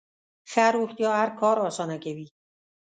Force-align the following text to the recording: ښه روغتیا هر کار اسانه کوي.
ښه 0.51 0.65
روغتیا 0.75 1.11
هر 1.21 1.29
کار 1.41 1.57
اسانه 1.69 1.97
کوي. 2.03 2.27